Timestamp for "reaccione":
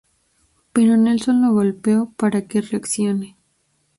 2.61-3.37